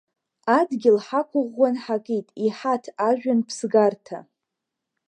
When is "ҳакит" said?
1.83-2.27